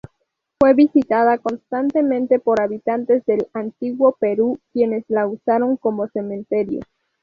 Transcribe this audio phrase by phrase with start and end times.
[0.59, 6.79] Fue visitada constantemente por habitantes del Antiguo Perú quienes la usaron como cementerio.